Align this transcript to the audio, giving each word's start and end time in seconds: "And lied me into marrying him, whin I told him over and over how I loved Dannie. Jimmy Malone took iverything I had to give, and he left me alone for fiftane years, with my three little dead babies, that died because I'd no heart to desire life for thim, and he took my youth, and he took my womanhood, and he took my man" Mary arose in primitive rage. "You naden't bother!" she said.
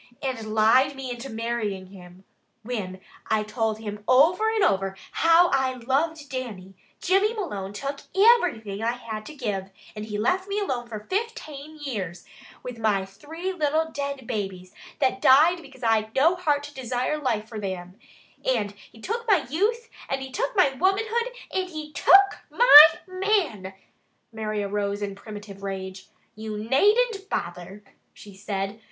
"And 0.23 0.55
lied 0.55 0.95
me 0.95 1.11
into 1.11 1.29
marrying 1.29 1.85
him, 1.91 2.23
whin 2.63 2.99
I 3.27 3.43
told 3.43 3.77
him 3.77 4.03
over 4.07 4.49
and 4.49 4.63
over 4.63 4.97
how 5.11 5.49
I 5.53 5.73
loved 5.75 6.27
Dannie. 6.27 6.73
Jimmy 6.99 7.35
Malone 7.35 7.71
took 7.71 7.99
iverything 8.15 8.81
I 8.81 8.93
had 8.93 9.27
to 9.27 9.35
give, 9.35 9.69
and 9.95 10.05
he 10.05 10.17
left 10.17 10.47
me 10.47 10.57
alone 10.59 10.87
for 10.87 11.01
fiftane 11.01 11.77
years, 11.85 12.25
with 12.63 12.79
my 12.79 13.05
three 13.05 13.53
little 13.53 13.91
dead 13.91 14.25
babies, 14.25 14.73
that 14.97 15.21
died 15.21 15.61
because 15.61 15.83
I'd 15.83 16.15
no 16.15 16.35
heart 16.35 16.63
to 16.63 16.73
desire 16.73 17.19
life 17.19 17.47
for 17.47 17.59
thim, 17.59 17.93
and 18.43 18.71
he 18.91 18.99
took 18.99 19.27
my 19.27 19.45
youth, 19.51 19.87
and 20.09 20.23
he 20.23 20.31
took 20.31 20.55
my 20.55 20.71
womanhood, 20.73 21.29
and 21.53 21.69
he 21.69 21.91
took 21.93 22.39
my 22.49 22.85
man" 23.07 23.75
Mary 24.33 24.63
arose 24.63 25.03
in 25.03 25.13
primitive 25.13 25.61
rage. 25.61 26.07
"You 26.35 26.57
naden't 26.57 27.29
bother!" 27.29 27.83
she 28.15 28.33
said. 28.35 28.79